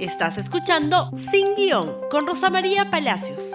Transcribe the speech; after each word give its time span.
Estás 0.00 0.38
escuchando 0.38 1.10
Sin 1.32 1.56
Guión 1.56 2.08
con 2.08 2.24
Rosa 2.24 2.50
María 2.50 2.88
Palacios. 2.88 3.52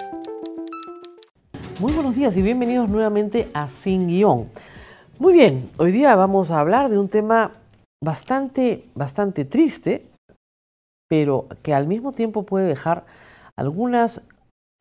Muy 1.80 1.94
buenos 1.94 2.18
días 2.18 2.36
y 2.36 2.42
bienvenidos 2.42 2.90
nuevamente 2.90 3.50
a 3.54 3.70
Sin 3.70 4.08
Guión. 4.08 4.50
Muy 5.20 5.32
bien, 5.32 5.72
hoy 5.78 5.94
día 5.94 6.14
vamos 6.18 6.52
a 6.52 6.60
hablar 6.60 6.90
de 6.90 6.98
un 6.98 7.08
tema 7.08 7.52
bastante, 8.04 8.90
bastante 8.94 9.46
triste, 9.46 10.06
pero 11.10 11.48
que 11.62 11.74
al 11.74 11.88
mismo 11.88 12.12
tiempo 12.12 12.44
puede 12.44 12.68
dejar 12.68 13.06
algunas 13.58 14.22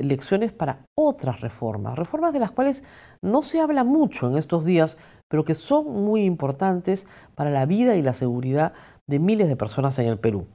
lecciones 0.01 0.51
para 0.53 0.81
otras 0.99 1.43
reformas, 1.43 1.97
reformas 1.97 2.33
de 2.33 2.41
las 2.41 2.51
cuales 2.51 2.83
no 3.23 3.41
se 3.41 3.61
habla 3.61 3.85
mucho 3.85 4.27
en 4.27 4.37
estos 4.37 4.65
días, 4.65 4.99
pero 5.31 5.45
que 5.45 5.55
son 5.55 5.87
muy 6.05 6.25
importantes 6.25 7.07
para 7.37 7.51
la 7.51 7.67
vida 7.67 7.95
y 7.95 8.03
la 8.03 8.15
seguridad 8.15 8.73
de 9.09 9.21
miles 9.21 9.47
de 9.47 9.55
personas 9.55 9.97
en 10.01 10.07
el 10.07 10.19
Perú. 10.19 10.49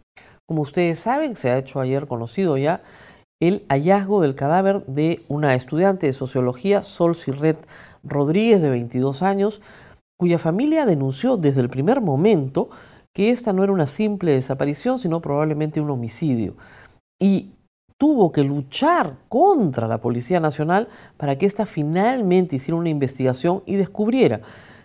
Como 0.47 0.61
ustedes 0.61 0.99
saben, 0.99 1.35
se 1.35 1.49
ha 1.49 1.57
hecho 1.57 1.81
ayer 1.81 2.07
conocido 2.07 2.57
ya 2.57 2.81
el 3.41 3.65
hallazgo 3.69 4.21
del 4.21 4.33
cadáver 4.33 4.85
de 4.85 5.21
una 5.27 5.53
estudiante 5.55 6.07
de 6.07 6.13
sociología, 6.13 6.83
Sol 6.83 7.15
Sirret 7.15 7.57
Rodríguez, 8.03 8.61
de 8.61 8.69
22 8.69 9.21
años, 9.21 9.61
cuya 10.17 10.39
familia 10.39 10.85
denunció 10.85 11.37
desde 11.37 11.61
el 11.61 11.69
primer 11.69 12.01
momento 12.01 12.69
que 13.13 13.29
esta 13.29 13.51
no 13.51 13.63
era 13.63 13.73
una 13.73 13.87
simple 13.87 14.33
desaparición, 14.33 14.99
sino 14.99 15.21
probablemente 15.21 15.81
un 15.81 15.89
homicidio. 15.89 16.55
Y 17.19 17.51
tuvo 17.99 18.31
que 18.31 18.43
luchar 18.43 19.17
contra 19.27 19.87
la 19.87 19.99
Policía 19.99 20.39
Nacional 20.39 20.87
para 21.17 21.37
que 21.37 21.45
ésta 21.45 21.65
finalmente 21.65 22.55
hiciera 22.55 22.77
una 22.77 22.89
investigación 22.89 23.63
y 23.65 23.75
descubriera 23.75 24.41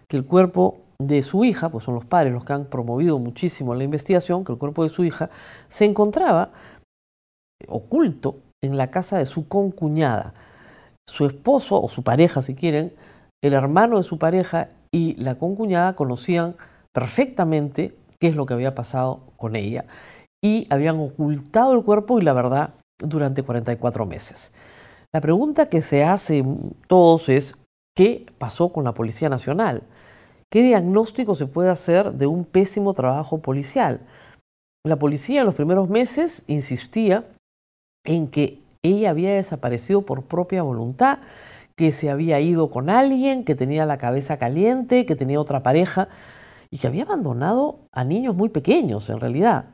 que 0.08 0.16
el 0.16 0.24
cuerpo 0.24 0.81
de 1.06 1.22
su 1.22 1.44
hija, 1.44 1.68
pues 1.68 1.84
son 1.84 1.94
los 1.94 2.04
padres 2.04 2.32
los 2.32 2.44
que 2.44 2.52
han 2.52 2.66
promovido 2.66 3.18
muchísimo 3.18 3.74
la 3.74 3.84
investigación, 3.84 4.44
que 4.44 4.52
el 4.52 4.58
cuerpo 4.58 4.82
de 4.82 4.88
su 4.88 5.04
hija 5.04 5.30
se 5.68 5.84
encontraba 5.84 6.50
oculto 7.68 8.36
en 8.62 8.76
la 8.76 8.90
casa 8.90 9.18
de 9.18 9.26
su 9.26 9.48
concuñada. 9.48 10.34
Su 11.08 11.26
esposo 11.26 11.82
o 11.82 11.88
su 11.88 12.02
pareja, 12.02 12.42
si 12.42 12.54
quieren, 12.54 12.92
el 13.42 13.54
hermano 13.54 13.98
de 13.98 14.04
su 14.04 14.18
pareja 14.18 14.68
y 14.92 15.14
la 15.14 15.36
concuñada 15.36 15.94
conocían 15.96 16.54
perfectamente 16.92 17.94
qué 18.20 18.28
es 18.28 18.36
lo 18.36 18.46
que 18.46 18.54
había 18.54 18.74
pasado 18.74 19.20
con 19.36 19.56
ella 19.56 19.84
y 20.44 20.66
habían 20.70 21.00
ocultado 21.00 21.74
el 21.74 21.82
cuerpo 21.82 22.18
y 22.18 22.22
la 22.22 22.32
verdad 22.32 22.74
durante 22.98 23.42
44 23.42 24.06
meses. 24.06 24.52
La 25.12 25.20
pregunta 25.20 25.68
que 25.68 25.82
se 25.82 26.04
hace 26.04 26.44
todos 26.86 27.28
es, 27.28 27.56
¿qué 27.96 28.26
pasó 28.38 28.72
con 28.72 28.84
la 28.84 28.94
Policía 28.94 29.28
Nacional? 29.28 29.82
¿Qué 30.52 30.62
diagnóstico 30.62 31.34
se 31.34 31.46
puede 31.46 31.70
hacer 31.70 32.12
de 32.12 32.26
un 32.26 32.44
pésimo 32.44 32.92
trabajo 32.92 33.38
policial? 33.38 34.00
La 34.84 34.96
policía 34.96 35.40
en 35.40 35.46
los 35.46 35.54
primeros 35.54 35.88
meses 35.88 36.42
insistía 36.46 37.24
en 38.04 38.28
que 38.28 38.60
ella 38.82 39.08
había 39.08 39.32
desaparecido 39.32 40.02
por 40.02 40.24
propia 40.24 40.62
voluntad, 40.62 41.20
que 41.74 41.90
se 41.90 42.10
había 42.10 42.38
ido 42.38 42.70
con 42.70 42.90
alguien, 42.90 43.44
que 43.44 43.54
tenía 43.54 43.86
la 43.86 43.96
cabeza 43.96 44.36
caliente, 44.36 45.06
que 45.06 45.16
tenía 45.16 45.40
otra 45.40 45.62
pareja 45.62 46.08
y 46.68 46.76
que 46.76 46.86
había 46.86 47.04
abandonado 47.04 47.78
a 47.90 48.04
niños 48.04 48.36
muy 48.36 48.50
pequeños 48.50 49.08
en 49.08 49.20
realidad. 49.20 49.64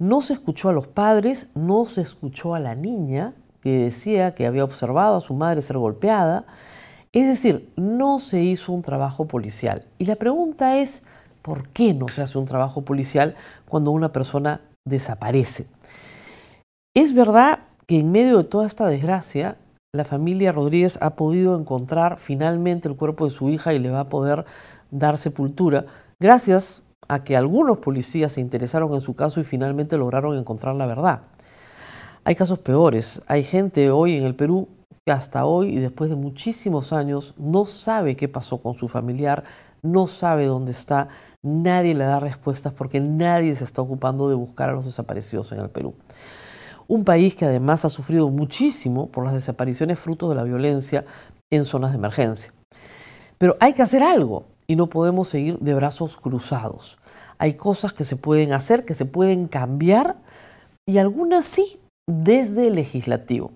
No 0.00 0.20
se 0.20 0.32
escuchó 0.32 0.70
a 0.70 0.72
los 0.72 0.88
padres, 0.88 1.46
no 1.54 1.84
se 1.84 2.00
escuchó 2.00 2.56
a 2.56 2.58
la 2.58 2.74
niña 2.74 3.34
que 3.60 3.78
decía 3.78 4.34
que 4.34 4.48
había 4.48 4.64
observado 4.64 5.14
a 5.14 5.20
su 5.20 5.34
madre 5.34 5.62
ser 5.62 5.78
golpeada 5.78 6.44
es 7.20 7.28
decir, 7.28 7.70
no 7.76 8.18
se 8.18 8.42
hizo 8.42 8.72
un 8.72 8.82
trabajo 8.82 9.26
policial. 9.26 9.86
Y 9.98 10.04
la 10.04 10.16
pregunta 10.16 10.78
es, 10.78 11.02
¿por 11.42 11.68
qué 11.68 11.94
no 11.94 12.08
se 12.08 12.22
hace 12.22 12.38
un 12.38 12.44
trabajo 12.44 12.82
policial 12.82 13.34
cuando 13.68 13.90
una 13.90 14.12
persona 14.12 14.60
desaparece? 14.86 15.66
Es 16.94 17.14
verdad 17.14 17.60
que 17.86 18.00
en 18.00 18.12
medio 18.12 18.38
de 18.38 18.44
toda 18.44 18.66
esta 18.66 18.86
desgracia, 18.86 19.56
la 19.94 20.04
familia 20.04 20.52
Rodríguez 20.52 20.98
ha 21.00 21.16
podido 21.16 21.58
encontrar 21.58 22.18
finalmente 22.18 22.88
el 22.88 22.96
cuerpo 22.96 23.24
de 23.24 23.30
su 23.30 23.48
hija 23.48 23.72
y 23.72 23.78
le 23.78 23.90
va 23.90 24.00
a 24.00 24.08
poder 24.08 24.44
dar 24.90 25.16
sepultura, 25.16 25.86
gracias 26.20 26.82
a 27.08 27.24
que 27.24 27.36
algunos 27.36 27.78
policías 27.78 28.32
se 28.32 28.40
interesaron 28.40 28.92
en 28.92 29.00
su 29.00 29.14
caso 29.14 29.40
y 29.40 29.44
finalmente 29.44 29.96
lograron 29.96 30.36
encontrar 30.36 30.74
la 30.74 30.86
verdad. 30.86 31.22
Hay 32.24 32.34
casos 32.34 32.58
peores. 32.58 33.22
Hay 33.26 33.42
gente 33.42 33.90
hoy 33.90 34.16
en 34.16 34.24
el 34.24 34.34
Perú 34.34 34.68
hasta 35.10 35.44
hoy 35.44 35.76
y 35.76 35.80
después 35.80 36.10
de 36.10 36.16
muchísimos 36.16 36.92
años 36.92 37.34
no 37.36 37.64
sabe 37.66 38.16
qué 38.16 38.28
pasó 38.28 38.58
con 38.58 38.74
su 38.74 38.88
familiar, 38.88 39.44
no 39.82 40.06
sabe 40.06 40.46
dónde 40.46 40.72
está, 40.72 41.08
nadie 41.42 41.94
le 41.94 42.04
da 42.04 42.20
respuestas 42.20 42.72
porque 42.72 43.00
nadie 43.00 43.54
se 43.54 43.64
está 43.64 43.82
ocupando 43.82 44.28
de 44.28 44.34
buscar 44.34 44.70
a 44.70 44.72
los 44.72 44.84
desaparecidos 44.84 45.52
en 45.52 45.60
el 45.60 45.70
Perú. 45.70 45.94
Un 46.86 47.04
país 47.04 47.34
que 47.34 47.44
además 47.44 47.84
ha 47.84 47.88
sufrido 47.88 48.30
muchísimo 48.30 49.08
por 49.08 49.24
las 49.24 49.34
desapariciones 49.34 49.98
fruto 49.98 50.28
de 50.28 50.34
la 50.34 50.42
violencia 50.42 51.04
en 51.50 51.64
zonas 51.64 51.92
de 51.92 51.98
emergencia. 51.98 52.52
Pero 53.36 53.56
hay 53.60 53.74
que 53.74 53.82
hacer 53.82 54.02
algo 54.02 54.46
y 54.66 54.76
no 54.76 54.88
podemos 54.88 55.28
seguir 55.28 55.58
de 55.58 55.74
brazos 55.74 56.16
cruzados. 56.16 56.98
Hay 57.38 57.54
cosas 57.54 57.92
que 57.92 58.04
se 58.04 58.16
pueden 58.16 58.52
hacer, 58.52 58.84
que 58.84 58.94
se 58.94 59.04
pueden 59.04 59.48
cambiar 59.48 60.16
y 60.86 60.98
algunas 60.98 61.44
sí 61.44 61.78
desde 62.08 62.68
el 62.68 62.74
legislativo 62.74 63.52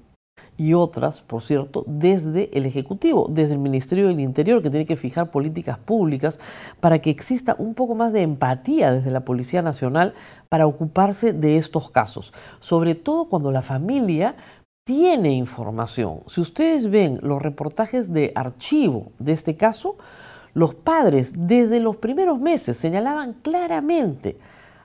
y 0.63 0.75
otras, 0.75 1.23
por 1.23 1.43
cierto, 1.43 1.85
desde 1.89 2.57
el 2.57 2.67
Ejecutivo, 2.67 3.27
desde 3.29 3.55
el 3.55 3.59
Ministerio 3.59 4.07
del 4.07 4.21
Interior, 4.21 4.63
que 4.63 4.71
tiene 4.71 4.87
que 4.87 4.97
fijar 4.97 5.31
políticas 5.31 5.79
públicas 5.79 6.39
para 6.79 7.01
que 7.01 7.11
exista 7.11 7.57
un 7.59 7.75
poco 7.75 7.95
más 7.95 8.13
de 8.13 8.23
empatía 8.23 8.93
desde 8.93 9.11
la 9.11 9.25
Policía 9.25 9.63
Nacional 9.63 10.15
para 10.49 10.67
ocuparse 10.67 11.33
de 11.33 11.57
estos 11.57 11.91
casos, 11.91 12.33
sobre 12.61 12.95
todo 12.95 13.29
cuando 13.29 13.51
la 13.51 13.63
familia 13.63 14.37
tiene 14.85 15.33
información. 15.33 16.21
Si 16.29 16.41
ustedes 16.41 16.91
ven 16.91 17.19
los 17.23 17.41
reportajes 17.41 18.13
de 18.13 18.33
archivo 18.35 19.13
de 19.19 19.33
este 19.33 19.57
caso, 19.57 19.97
los 20.55 20.75
padres 20.75 21.33
desde 21.37 21.81
los 21.81 21.97
primeros 21.97 22.39
meses 22.39 22.77
señalaban 22.77 23.33
claramente 23.33 24.39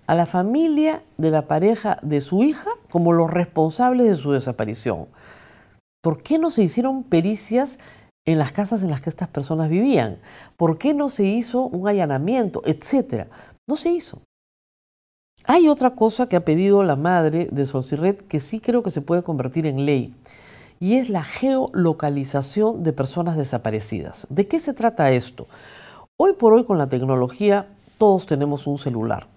a 0.07 0.15
la 0.15 0.25
familia 0.25 1.03
de 1.17 1.29
la 1.29 1.43
pareja 1.43 1.99
de 2.01 2.21
su 2.21 2.41
hija 2.43 2.71
como 2.89 3.11
los 3.11 3.29
responsables 3.29 4.07
de 4.07 4.15
su 4.15 4.31
desaparición. 4.31 5.07
¿Por 6.01 6.21
qué 6.21 6.37
no 6.37 6.51
se 6.51 6.63
hicieron 6.63 7.03
pericias 7.03 7.79
en 8.25 8.39
las 8.39 8.51
casas 8.51 8.83
en 8.83 8.89
las 8.89 9.01
que 9.01 9.09
estas 9.09 9.27
personas 9.27 9.69
vivían? 9.69 10.19
¿Por 10.55 10.77
qué 10.77 10.93
no 10.93 11.09
se 11.09 11.23
hizo 11.23 11.63
un 11.63 11.87
allanamiento, 11.87 12.61
etcétera? 12.65 13.27
No 13.67 13.75
se 13.75 13.91
hizo. 13.91 14.21
Hay 15.45 15.69
otra 15.69 15.95
cosa 15.95 16.27
que 16.27 16.35
ha 16.35 16.45
pedido 16.45 16.83
la 16.83 16.97
madre 16.97 17.47
de 17.51 17.65
Solcirret 17.65 18.27
que 18.27 18.39
sí 18.39 18.59
creo 18.59 18.83
que 18.83 18.91
se 18.91 19.01
puede 19.01 19.23
convertir 19.23 19.65
en 19.65 19.85
ley 19.85 20.13
y 20.79 20.95
es 20.95 21.09
la 21.09 21.23
geolocalización 21.23 22.83
de 22.83 22.93
personas 22.93 23.37
desaparecidas. 23.37 24.27
¿De 24.29 24.47
qué 24.47 24.59
se 24.59 24.73
trata 24.73 25.11
esto? 25.11 25.47
Hoy 26.17 26.33
por 26.33 26.53
hoy 26.53 26.65
con 26.65 26.77
la 26.77 26.89
tecnología 26.89 27.67
todos 27.97 28.25
tenemos 28.25 28.67
un 28.67 28.77
celular. 28.77 29.27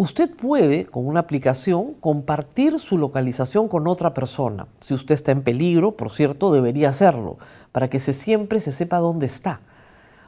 Usted 0.00 0.30
puede, 0.36 0.86
con 0.86 1.08
una 1.08 1.18
aplicación, 1.18 1.94
compartir 1.94 2.78
su 2.78 2.98
localización 2.98 3.66
con 3.66 3.88
otra 3.88 4.14
persona. 4.14 4.68
Si 4.78 4.94
usted 4.94 5.12
está 5.12 5.32
en 5.32 5.42
peligro, 5.42 5.96
por 5.96 6.12
cierto, 6.12 6.52
debería 6.52 6.90
hacerlo, 6.90 7.38
para 7.72 7.90
que 7.90 7.98
siempre 7.98 8.60
se 8.60 8.70
sepa 8.70 8.98
dónde 8.98 9.26
está. 9.26 9.60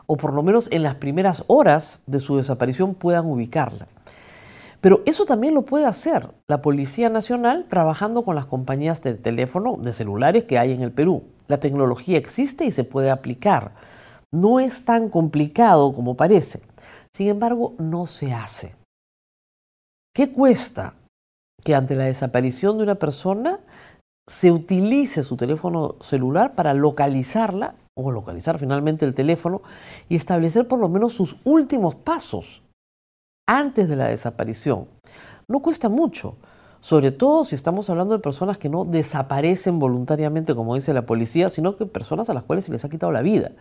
O 0.06 0.16
por 0.16 0.32
lo 0.32 0.42
menos 0.42 0.66
en 0.72 0.82
las 0.82 0.96
primeras 0.96 1.44
horas 1.46 2.00
de 2.08 2.18
su 2.18 2.36
desaparición 2.36 2.94
puedan 2.96 3.26
ubicarla. 3.26 3.86
Pero 4.80 5.02
eso 5.06 5.24
también 5.24 5.54
lo 5.54 5.62
puede 5.62 5.86
hacer 5.86 6.32
la 6.48 6.62
Policía 6.62 7.08
Nacional 7.08 7.66
trabajando 7.68 8.24
con 8.24 8.34
las 8.34 8.46
compañías 8.46 9.04
de 9.04 9.14
teléfono, 9.14 9.76
de 9.76 9.92
celulares 9.92 10.46
que 10.46 10.58
hay 10.58 10.72
en 10.72 10.82
el 10.82 10.90
Perú. 10.90 11.22
La 11.46 11.60
tecnología 11.60 12.18
existe 12.18 12.64
y 12.64 12.72
se 12.72 12.82
puede 12.82 13.10
aplicar. 13.12 13.70
No 14.32 14.58
es 14.58 14.84
tan 14.84 15.08
complicado 15.08 15.92
como 15.92 16.16
parece. 16.16 16.60
Sin 17.12 17.28
embargo, 17.28 17.74
no 17.78 18.08
se 18.08 18.32
hace. 18.32 18.79
¿Qué 20.14 20.32
cuesta 20.32 20.94
que 21.62 21.74
ante 21.74 21.94
la 21.94 22.04
desaparición 22.04 22.76
de 22.78 22.84
una 22.84 22.96
persona 22.96 23.60
se 24.28 24.50
utilice 24.50 25.22
su 25.22 25.36
teléfono 25.36 25.96
celular 26.00 26.54
para 26.54 26.74
localizarla 26.74 27.74
o 27.96 28.10
localizar 28.10 28.58
finalmente 28.58 29.04
el 29.04 29.14
teléfono 29.14 29.62
y 30.08 30.16
establecer 30.16 30.66
por 30.66 30.80
lo 30.80 30.88
menos 30.88 31.12
sus 31.12 31.36
últimos 31.44 31.94
pasos 31.94 32.62
antes 33.48 33.88
de 33.88 33.96
la 33.96 34.08
desaparición? 34.08 34.88
No 35.48 35.60
cuesta 35.60 35.88
mucho, 35.88 36.36
sobre 36.80 37.12
todo 37.12 37.44
si 37.44 37.54
estamos 37.54 37.88
hablando 37.88 38.14
de 38.14 38.22
personas 38.22 38.58
que 38.58 38.68
no 38.68 38.84
desaparecen 38.84 39.78
voluntariamente, 39.78 40.54
como 40.56 40.74
dice 40.74 40.94
la 40.94 41.06
policía, 41.06 41.50
sino 41.50 41.76
que 41.76 41.86
personas 41.86 42.28
a 42.30 42.34
las 42.34 42.44
cuales 42.44 42.64
se 42.64 42.72
les 42.72 42.84
ha 42.84 42.88
quitado 42.88 43.12
la 43.12 43.22
vida. 43.22 43.52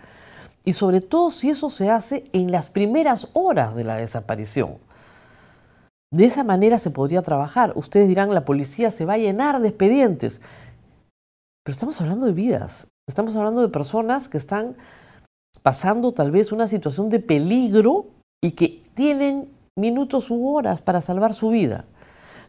Y 0.66 0.74
sobre 0.74 1.01
todo 1.01 1.30
si 1.30 1.50
eso 1.50 1.69
se 1.69 1.92
hace 1.92 2.25
en 2.34 2.51
las 2.51 2.69
primeras 2.69 3.28
horas 3.34 3.75
de 3.75 3.84
la 3.84 3.98
desaparición. 3.98 4.78
De 6.12 6.26
esa 6.26 6.44
manera 6.44 6.80
se 6.80 6.90
podría 6.90 7.22
trabajar. 7.22 7.74
Ustedes 7.76 8.08
dirán, 8.08 8.34
la 8.34 8.46
policía 8.46 8.90
se 8.90 9.06
va 9.06 9.14
a 9.14 9.18
llenar 9.18 9.62
de 9.62 9.70
expedientes. 9.70 10.42
Pero 11.64 11.74
estamos 11.74 12.02
hablando 12.02 12.26
de 12.26 12.34
vidas. 12.34 12.88
Estamos 13.08 13.36
hablando 13.36 13.62
de 13.62 13.70
personas 13.70 14.28
que 14.28 14.38
están 14.38 14.76
pasando 15.62 16.14
tal 16.14 16.32
vez 16.32 16.52
una 16.52 16.68
situación 16.68 17.10
de 17.10 17.20
peligro 17.20 18.08
y 18.44 18.52
que 18.52 18.84
tienen 18.96 19.50
minutos 19.78 20.32
u 20.32 20.48
horas 20.48 20.82
para 20.82 21.02
salvar 21.02 21.34
su 21.34 21.50
vida. 21.50 21.86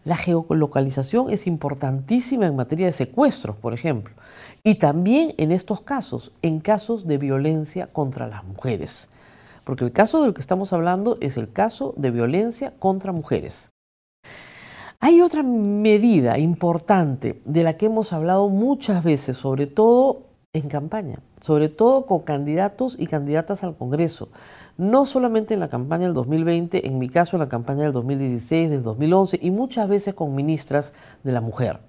La 0.05 0.17
geolocalización 0.17 1.31
es 1.31 1.47
importantísima 1.47 2.47
en 2.47 2.57
materia 2.57 2.87
de 2.87 2.93
secuestros, 2.93 3.57
por 3.57 3.75
ejemplo, 3.75 4.15
y 4.65 4.77
también 4.77 5.35
en 5.37 5.53
estos 5.53 5.83
casos, 5.83 6.33
en 6.41 6.61
casos 6.61 7.07
de 7.07 7.19
violencia 7.19 7.87
contra 7.89 8.27
las 8.27 8.43
mujeres. 8.45 9.09
Porque 9.65 9.85
el 9.85 9.93
caso 9.93 10.23
del 10.23 10.35
que 10.35 10.41
estamos 10.41 10.73
hablando 10.73 11.19
es 11.21 11.37
el 11.37 11.53
caso 11.53 11.95
de 11.97 12.11
violencia 12.11 12.73
contra 12.79 13.13
mujeres. 13.13 13.71
Hay 15.03 15.23
otra 15.23 15.43
medida 15.43 16.39
importante 16.39 17.41
de 17.47 17.63
la 17.63 17.79
que 17.79 17.87
hemos 17.87 18.13
hablado 18.13 18.51
muchas 18.51 19.03
veces, 19.03 19.39
sobre 19.39 19.67
todo 19.67 20.27
en 20.53 20.69
campaña, 20.69 21.21
sobre 21.41 21.69
todo 21.69 22.05
con 22.05 22.21
candidatos 22.21 22.97
y 22.99 23.07
candidatas 23.07 23.63
al 23.63 23.77
Congreso. 23.77 24.29
No 24.77 25.07
solamente 25.07 25.55
en 25.55 25.61
la 25.61 25.69
campaña 25.69 26.05
del 26.05 26.15
2020, 26.15 26.87
en 26.87 26.99
mi 26.99 27.09
caso 27.09 27.37
en 27.37 27.41
la 27.41 27.49
campaña 27.49 27.85
del 27.85 27.93
2016, 27.93 28.69
del 28.69 28.83
2011 28.83 29.39
y 29.41 29.51
muchas 29.51 29.89
veces 29.89 30.15
con 30.15 30.35
ministras 30.35 30.93
de 31.23 31.33
la 31.33 31.41
mujer. 31.41 31.81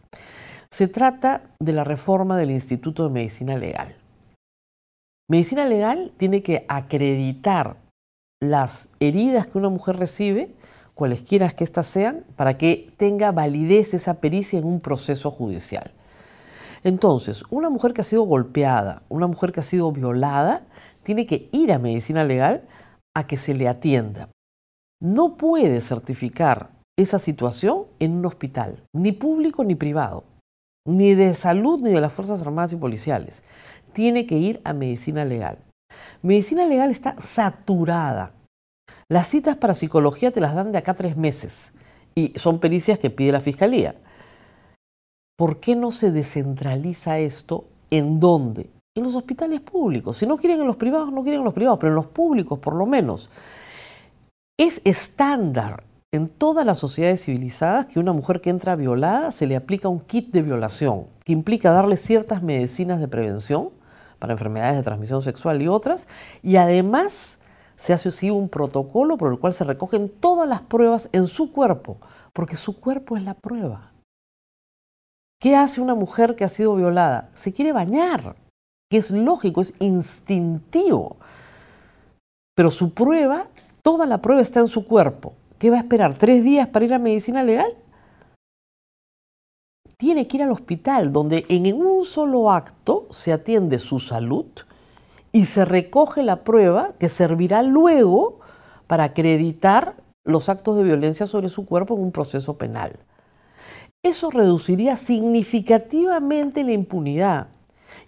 Se 0.69 0.87
trata 0.87 1.41
de 1.59 1.73
la 1.73 1.83
reforma 1.83 2.37
del 2.37 2.51
Instituto 2.51 3.03
de 3.03 3.09
Medicina 3.09 3.57
Legal. 3.57 3.95
Medicina 5.31 5.65
legal 5.65 6.11
tiene 6.17 6.43
que 6.43 6.65
acreditar 6.67 7.77
las 8.41 8.89
heridas 8.99 9.47
que 9.47 9.57
una 9.57 9.69
mujer 9.69 9.95
recibe, 9.95 10.53
cualesquiera 10.93 11.49
que 11.51 11.63
éstas 11.63 11.87
sean, 11.87 12.25
para 12.35 12.57
que 12.57 12.91
tenga 12.97 13.31
validez 13.31 13.93
esa 13.93 14.15
pericia 14.15 14.59
en 14.59 14.65
un 14.65 14.81
proceso 14.81 15.31
judicial. 15.31 15.91
Entonces, 16.83 17.45
una 17.49 17.69
mujer 17.69 17.93
que 17.93 18.01
ha 18.01 18.03
sido 18.03 18.23
golpeada, 18.23 19.03
una 19.07 19.25
mujer 19.25 19.53
que 19.53 19.61
ha 19.61 19.63
sido 19.63 19.89
violada, 19.93 20.63
tiene 21.03 21.25
que 21.25 21.47
ir 21.53 21.71
a 21.71 21.79
medicina 21.79 22.25
legal 22.25 22.63
a 23.15 23.25
que 23.25 23.37
se 23.37 23.53
le 23.53 23.69
atienda. 23.69 24.27
No 25.01 25.37
puede 25.37 25.79
certificar 25.79 26.71
esa 26.99 27.19
situación 27.19 27.85
en 27.99 28.17
un 28.17 28.25
hospital, 28.25 28.83
ni 28.93 29.13
público 29.13 29.63
ni 29.63 29.75
privado, 29.75 30.25
ni 30.85 31.15
de 31.15 31.33
salud 31.33 31.79
ni 31.81 31.91
de 31.91 32.01
las 32.01 32.11
Fuerzas 32.11 32.41
Armadas 32.41 32.73
y 32.73 32.75
Policiales. 32.75 33.43
Tiene 33.93 34.25
que 34.25 34.37
ir 34.37 34.61
a 34.63 34.73
medicina 34.73 35.25
legal. 35.25 35.57
Medicina 36.21 36.65
legal 36.65 36.91
está 36.91 37.15
saturada. 37.19 38.33
Las 39.09 39.27
citas 39.27 39.57
para 39.57 39.73
psicología 39.73 40.31
te 40.31 40.41
las 40.41 40.55
dan 40.55 40.71
de 40.71 40.77
acá 40.77 40.93
tres 40.93 41.17
meses 41.17 41.73
y 42.15 42.33
son 42.37 42.59
pericias 42.59 42.99
que 42.99 43.09
pide 43.09 43.31
la 43.31 43.41
Fiscalía. 43.41 43.95
¿por 45.41 45.59
qué 45.59 45.75
no 45.75 45.89
se 45.89 46.11
descentraliza 46.11 47.17
esto? 47.17 47.65
¿En 47.89 48.19
dónde? 48.19 48.69
En 48.95 49.03
los 49.03 49.15
hospitales 49.15 49.59
públicos. 49.59 50.17
Si 50.17 50.27
no 50.27 50.37
quieren 50.37 50.61
en 50.61 50.67
los 50.67 50.75
privados, 50.75 51.11
no 51.11 51.23
quieren 51.23 51.39
en 51.39 51.45
los 51.45 51.55
privados, 51.55 51.79
pero 51.79 51.89
en 51.89 51.95
los 51.95 52.05
públicos 52.05 52.59
por 52.59 52.75
lo 52.75 52.85
menos. 52.85 53.31
Es 54.55 54.81
estándar 54.83 55.83
en 56.13 56.29
todas 56.29 56.63
las 56.63 56.77
sociedades 56.77 57.25
civilizadas 57.25 57.87
que 57.87 57.99
una 57.99 58.13
mujer 58.13 58.39
que 58.39 58.51
entra 58.51 58.75
violada 58.75 59.31
se 59.31 59.47
le 59.47 59.55
aplica 59.55 59.89
un 59.89 60.01
kit 60.01 60.31
de 60.31 60.43
violación, 60.43 61.07
que 61.25 61.33
implica 61.33 61.71
darle 61.71 61.97
ciertas 61.97 62.43
medicinas 62.43 62.99
de 62.99 63.07
prevención 63.07 63.69
para 64.21 64.33
enfermedades 64.33 64.77
de 64.77 64.83
transmisión 64.83 65.23
sexual 65.23 65.61
y 65.63 65.67
otras, 65.67 66.07
y 66.43 66.57
además 66.57 67.39
se 67.75 67.91
hace 67.91 68.09
así 68.09 68.29
un 68.29 68.49
protocolo 68.49 69.17
por 69.17 69.31
el 69.31 69.39
cual 69.39 69.51
se 69.51 69.63
recogen 69.63 70.09
todas 70.09 70.47
las 70.47 70.61
pruebas 70.61 71.09
en 71.11 71.25
su 71.25 71.51
cuerpo, 71.51 71.97
porque 72.31 72.55
su 72.55 72.79
cuerpo 72.79 73.17
es 73.17 73.23
la 73.23 73.33
prueba. 73.33 73.91
¿Qué 75.41 75.55
hace 75.55 75.81
una 75.81 75.95
mujer 75.95 76.35
que 76.35 76.43
ha 76.43 76.49
sido 76.49 76.75
violada? 76.75 77.31
Se 77.33 77.51
quiere 77.51 77.73
bañar, 77.73 78.35
que 78.91 78.97
es 78.97 79.09
lógico, 79.09 79.61
es 79.61 79.73
instintivo. 79.79 81.17
Pero 82.55 82.69
su 82.69 82.93
prueba, 82.93 83.47
toda 83.81 84.05
la 84.05 84.21
prueba 84.21 84.43
está 84.43 84.59
en 84.59 84.67
su 84.67 84.85
cuerpo. 84.85 85.33
¿Qué 85.57 85.71
va 85.71 85.77
a 85.77 85.81
esperar? 85.81 86.13
¿Tres 86.13 86.43
días 86.43 86.67
para 86.67 86.85
ir 86.85 86.93
a 86.93 86.99
medicina 86.99 87.41
legal? 87.41 87.71
Tiene 90.01 90.25
que 90.25 90.37
ir 90.37 90.41
al 90.41 90.51
hospital, 90.51 91.13
donde 91.13 91.45
en 91.47 91.71
un 91.75 92.03
solo 92.05 92.51
acto 92.51 93.05
se 93.11 93.31
atiende 93.31 93.77
su 93.77 93.99
salud 93.99 94.47
y 95.31 95.45
se 95.45 95.63
recoge 95.63 96.23
la 96.23 96.43
prueba 96.43 96.93
que 96.97 97.07
servirá 97.07 97.61
luego 97.61 98.39
para 98.87 99.03
acreditar 99.03 99.93
los 100.23 100.49
actos 100.49 100.75
de 100.75 100.85
violencia 100.85 101.27
sobre 101.27 101.49
su 101.49 101.67
cuerpo 101.67 101.93
en 101.93 102.01
un 102.01 102.11
proceso 102.11 102.57
penal. 102.57 102.97
Eso 104.01 104.31
reduciría 104.31 104.97
significativamente 104.97 106.63
la 106.63 106.71
impunidad 106.71 107.49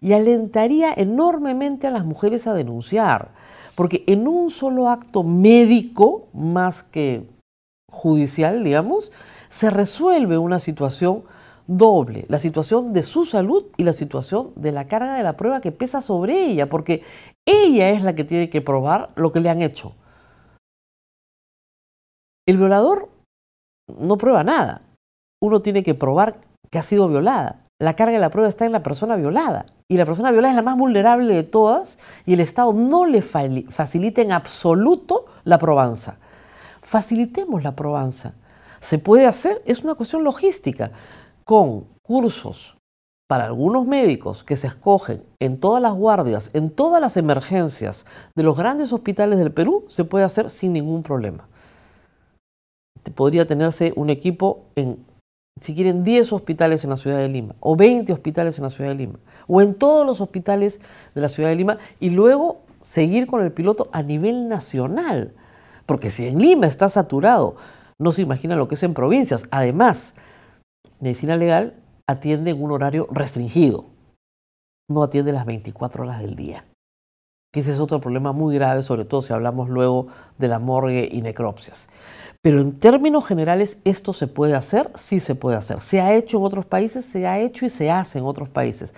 y 0.01 0.13
alentaría 0.13 0.91
enormemente 0.97 1.85
a 1.85 1.91
las 1.91 2.05
mujeres 2.05 2.47
a 2.47 2.55
denunciar, 2.55 3.33
porque 3.75 4.03
en 4.07 4.27
un 4.27 4.49
solo 4.49 4.89
acto 4.89 5.21
médico, 5.21 6.27
más 6.33 6.81
que 6.81 7.27
judicial, 7.91 8.63
digamos, 8.63 9.11
se 9.49 9.69
resuelve 9.69 10.39
una 10.39 10.57
situación 10.57 11.25
doble, 11.67 12.25
la 12.29 12.39
situación 12.39 12.93
de 12.93 13.03
su 13.03 13.25
salud 13.25 13.65
y 13.77 13.83
la 13.83 13.93
situación 13.93 14.51
de 14.55 14.71
la 14.71 14.87
carga 14.87 15.15
de 15.15 15.23
la 15.23 15.37
prueba 15.37 15.61
que 15.61 15.71
pesa 15.71 16.01
sobre 16.01 16.45
ella, 16.45 16.69
porque 16.69 17.03
ella 17.45 17.89
es 17.89 18.03
la 18.03 18.15
que 18.15 18.23
tiene 18.23 18.49
que 18.49 18.61
probar 18.61 19.11
lo 19.15 19.31
que 19.31 19.39
le 19.39 19.49
han 19.49 19.61
hecho. 19.61 19.93
El 22.45 22.57
violador 22.57 23.09
no 23.87 24.17
prueba 24.17 24.43
nada, 24.43 24.81
uno 25.41 25.59
tiene 25.59 25.83
que 25.83 25.93
probar 25.93 26.41
que 26.69 26.79
ha 26.79 26.83
sido 26.83 27.07
violada. 27.07 27.63
La 27.79 27.95
carga 27.95 28.13
de 28.13 28.19
la 28.19 28.29
prueba 28.29 28.47
está 28.47 28.65
en 28.65 28.71
la 28.71 28.81
persona 28.81 29.15
violada. 29.15 29.65
Y 29.89 29.97
la 29.97 30.05
persona 30.05 30.31
violada 30.31 30.53
es 30.53 30.55
la 30.55 30.61
más 30.61 30.77
vulnerable 30.77 31.35
de 31.35 31.43
todas 31.43 31.99
y 32.25 32.33
el 32.33 32.39
Estado 32.39 32.73
no 32.73 33.05
le 33.05 33.21
facilita 33.21 34.21
en 34.21 34.31
absoluto 34.31 35.25
la 35.43 35.59
probanza. 35.59 36.17
Facilitemos 36.77 37.61
la 37.61 37.75
probanza. 37.75 38.33
Se 38.79 38.99
puede 38.99 39.27
hacer, 39.27 39.61
es 39.65 39.83
una 39.83 39.95
cuestión 39.95 40.23
logística, 40.23 40.91
con 41.45 41.85
cursos 42.01 42.77
para 43.27 43.45
algunos 43.45 43.87
médicos 43.87 44.43
que 44.43 44.55
se 44.55 44.67
escogen 44.67 45.23
en 45.39 45.59
todas 45.59 45.81
las 45.81 45.93
guardias, 45.93 46.49
en 46.53 46.69
todas 46.69 47.01
las 47.01 47.17
emergencias 47.17 48.05
de 48.35 48.43
los 48.43 48.57
grandes 48.57 48.93
hospitales 48.93 49.39
del 49.39 49.51
Perú, 49.51 49.85
se 49.87 50.03
puede 50.03 50.25
hacer 50.25 50.49
sin 50.49 50.73
ningún 50.73 51.03
problema. 51.03 51.47
Podría 53.15 53.47
tenerse 53.47 53.93
un 53.95 54.09
equipo 54.09 54.65
en 54.75 55.05
si 55.61 55.75
quieren 55.75 56.03
10 56.03 56.33
hospitales 56.33 56.83
en 56.83 56.89
la 56.89 56.95
ciudad 56.95 57.19
de 57.19 57.29
Lima, 57.29 57.55
o 57.59 57.75
20 57.75 58.11
hospitales 58.11 58.57
en 58.57 58.63
la 58.63 58.69
ciudad 58.69 58.89
de 58.89 58.95
Lima, 58.95 59.19
o 59.47 59.61
en 59.61 59.75
todos 59.75 60.05
los 60.05 60.19
hospitales 60.19 60.81
de 61.15 61.21
la 61.21 61.29
ciudad 61.29 61.49
de 61.49 61.55
Lima, 61.55 61.77
y 61.99 62.09
luego 62.09 62.61
seguir 62.81 63.27
con 63.27 63.41
el 63.43 63.51
piloto 63.51 63.87
a 63.91 64.03
nivel 64.03 64.49
nacional. 64.49 65.33
Porque 65.85 66.09
si 66.09 66.25
en 66.25 66.39
Lima 66.39 66.67
está 66.67 66.89
saturado, 66.89 67.55
no 67.99 68.11
se 68.11 68.21
imagina 68.21 68.55
lo 68.55 68.67
que 68.67 68.75
es 68.75 68.83
en 68.83 68.93
provincias. 68.93 69.45
Además, 69.51 70.13
medicina 70.99 71.35
legal 71.35 71.75
atiende 72.07 72.51
en 72.51 72.63
un 72.63 72.71
horario 72.71 73.07
restringido, 73.11 73.85
no 74.89 75.03
atiende 75.03 75.31
las 75.31 75.45
24 75.45 76.03
horas 76.03 76.19
del 76.19 76.35
día. 76.35 76.65
Ese 77.53 77.71
es 77.71 77.79
otro 77.79 78.01
problema 78.01 78.31
muy 78.31 78.55
grave, 78.55 78.81
sobre 78.81 79.05
todo 79.05 79.21
si 79.21 79.31
hablamos 79.31 79.69
luego 79.69 80.07
de 80.39 80.47
la 80.47 80.59
morgue 80.59 81.07
y 81.11 81.21
necropsias. 81.21 81.87
Pero 82.41 82.59
en 82.59 82.79
términos 82.79 83.27
generales, 83.27 83.77
¿esto 83.85 84.11
se 84.11 84.27
puede 84.27 84.55
hacer? 84.55 84.91
Sí 84.95 85.19
se 85.19 85.35
puede 85.35 85.55
hacer. 85.55 85.79
¿Se 85.79 86.01
ha 86.01 86.15
hecho 86.15 86.37
en 86.37 86.43
otros 86.43 86.65
países? 86.65 87.05
Se 87.05 87.27
ha 87.27 87.39
hecho 87.39 87.65
y 87.65 87.69
se 87.69 87.91
hace 87.91 88.19
en 88.19 88.25
otros 88.25 88.49
países. 88.49 88.93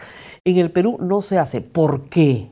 En 0.46 0.58
el 0.58 0.72
Perú 0.72 0.98
no 1.02 1.22
se 1.22 1.38
hace. 1.38 1.62
¿Por 1.62 2.08
qué? 2.10 2.50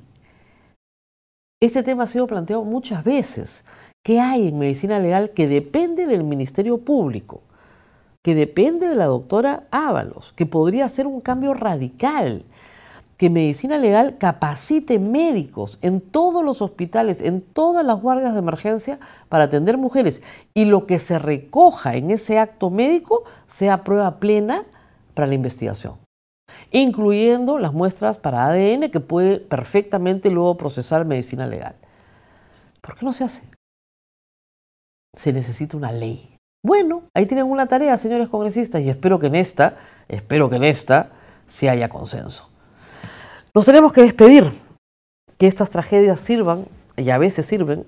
Este 1.62 1.84
tema 1.84 2.03
ha 2.03 2.07
sido 2.07 2.27
planteado 2.27 2.63
muchas 2.63 3.03
veces. 3.03 3.63
¿Qué 4.05 4.19
hay 4.19 4.50
en 4.50 4.60
medicina 4.60 5.00
legal 5.00 5.31
que 5.31 5.48
depende 5.48 6.05
del 6.05 6.25
Ministerio 6.25 6.79
Público? 6.79 7.41
Que 8.24 8.34
depende 8.34 8.88
de 8.88 8.96
la 8.96 9.06
doctora 9.06 9.63
Ábalos, 9.70 10.34
que 10.34 10.46
podría 10.46 10.86
hacer 10.86 11.06
un 11.06 11.22
cambio 11.22 11.53
radical 11.53 12.46
que 13.18 13.30
medicina 13.30 13.77
legal 13.77 14.18
capacite 14.18 15.00
médicos 15.00 15.77
en 15.82 16.01
todos 16.01 16.44
los 16.44 16.62
hospitales, 16.62 17.22
en 17.22 17.42
todas 17.42 17.86
las 17.86 18.01
guardias 18.01 18.34
de 18.34 18.39
emergencia 18.39 19.00
para 19.30 19.46
atender 19.46 19.77
mujeres 19.77 20.22
y 20.53 20.65
lo 20.65 20.86
que 20.86 21.00
se 21.00 21.20
recoja 21.20 21.96
en 21.96 22.12
ese 22.12 22.39
acto 22.39 22.70
médico 22.70 23.24
sea 23.48 23.84
prueba 23.84 24.20
plena 24.20 24.65
para 25.13 25.27
la 25.27 25.36
investigación, 25.36 26.00
incluyendo 26.72 27.60
las 27.60 27.74
muestras 27.74 28.18
para 28.18 28.48
ADN 28.48 28.89
que 28.89 29.00
puede 29.00 29.39
perfectamente 29.39 30.30
luego 30.30 30.58
procesar 30.58 31.06
medicina 31.06 31.48
legal. 31.48 31.75
¿Por 32.82 32.96
qué 32.96 33.06
no 33.06 33.13
se 33.13 33.24
hace? 33.24 33.44
Se 35.15 35.32
necesita 35.32 35.77
una 35.77 35.92
ley. 35.92 36.36
Bueno, 36.65 37.03
ahí 37.13 37.25
tienen 37.25 37.46
una 37.46 37.65
tarea, 37.65 37.98
señores 37.98 38.29
congresistas, 38.29 38.82
y 38.82 38.89
espero 38.89 39.20
que 39.20 39.27
en 39.27 39.36
esta, 39.36 39.75
espero 40.08 40.50
que 40.50 40.55
en 40.55 40.63
esta, 40.63 41.10
se 41.46 41.70
haya 41.70 41.89
consenso. 41.89 42.50
Nos 43.53 43.65
tenemos 43.65 43.91
que 43.91 44.01
despedir, 44.01 44.46
que 45.38 45.48
estas 45.48 45.70
tragedias 45.70 46.22
sirvan, 46.22 46.63
y 46.96 47.10
a 47.10 47.17
veces 47.17 47.46
sirven, 47.46 47.86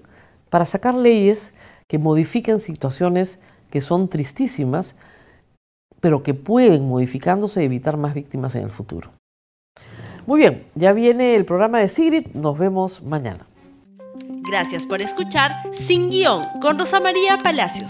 para 0.49 0.65
sacar 0.65 0.93
leyes 0.93 1.53
que 1.87 1.99
modifiquen 1.99 2.59
situaciones 2.59 3.39
que 3.71 3.79
son 3.79 4.09
tristísimas, 4.09 4.95
pero 6.01 6.21
que 6.21 6.33
pueden, 6.33 6.89
modificándose, 6.89 7.63
evitar 7.63 7.95
más 7.95 8.13
víctimas 8.13 8.55
en 8.55 8.63
el 8.63 8.71
futuro. 8.71 9.11
Muy 10.27 10.39
bien, 10.39 10.65
ya 10.75 10.91
viene 10.91 11.35
el 11.35 11.45
programa 11.45 11.79
de 11.79 11.87
Sigrid, 11.87 12.27
nos 12.33 12.57
vemos 12.57 13.01
mañana. 13.01 13.47
Gracias 14.49 14.85
por 14.85 15.01
escuchar 15.01 15.51
Sin 15.87 16.09
Guión 16.09 16.41
con 16.61 16.77
Rosa 16.77 16.99
María 16.99 17.37
Palacios. 17.41 17.89